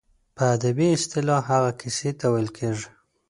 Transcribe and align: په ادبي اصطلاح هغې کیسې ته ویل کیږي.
په 0.35 0.43
ادبي 0.55 0.87
اصطلاح 0.97 1.41
هغې 1.53 1.71
کیسې 1.81 2.09
ته 2.19 2.25
ویل 2.31 2.49
کیږي. 2.57 2.87